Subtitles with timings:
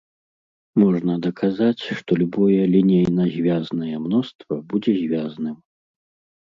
[0.83, 5.55] Можна даказаць, што любое лінейна звязнае мноства будзе звязным.